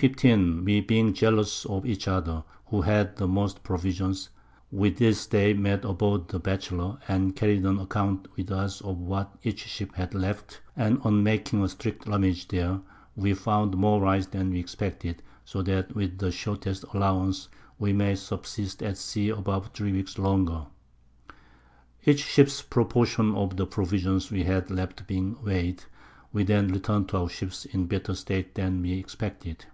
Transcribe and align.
_We 0.64 0.80
being 0.80 1.12
jealous 1.12 1.66
of 1.66 1.84
each 1.84 2.08
other, 2.08 2.42
who 2.68 2.80
had 2.80 3.16
the 3.18 3.28
most 3.28 3.62
Provisions, 3.62 4.30
we 4.72 4.88
this 4.88 5.26
Day 5.26 5.52
met 5.52 5.84
aboard 5.84 6.28
the 6.28 6.38
Batchelor, 6.38 6.96
and 7.06 7.36
carried 7.36 7.66
an 7.66 7.78
Account 7.78 8.26
with 8.34 8.50
us 8.50 8.80
of 8.80 8.96
what 8.96 9.34
each 9.42 9.58
Ship 9.66 9.94
had 9.94 10.14
left, 10.14 10.62
and 10.74 11.02
on 11.02 11.22
making 11.22 11.62
a 11.62 11.68
strict 11.68 12.06
Rummage 12.06 12.48
there, 12.48 12.80
we 13.14 13.34
found 13.34 13.76
more 13.76 14.00
Rice 14.00 14.24
than 14.24 14.48
we 14.52 14.58
expected; 14.58 15.22
so 15.44 15.60
that 15.64 15.94
with 15.94 16.16
the 16.16 16.32
shortest 16.32 16.82
Allowance 16.94 17.50
we 17.78 17.92
may 17.92 18.14
subsist 18.14 18.82
at 18.82 18.96
Sea 18.96 19.28
above 19.28 19.68
3 19.74 19.92
Weeks 19.92 20.18
longer. 20.18 20.64
Each 22.06 22.24
Ship's 22.24 22.62
Proportion 22.62 23.34
of 23.34 23.58
the 23.58 23.66
Provisions 23.66 24.30
we 24.30 24.44
had 24.44 24.70
left 24.70 25.06
being 25.06 25.36
weigh'd, 25.44 25.84
we 26.32 26.42
then 26.42 26.68
return'd 26.68 27.10
to 27.10 27.18
our 27.18 27.28
Ships 27.28 27.66
in 27.66 27.82
a 27.82 27.84
better 27.84 28.14
state 28.14 28.54
than 28.54 28.80
we 28.80 28.94
expected. 28.94 29.66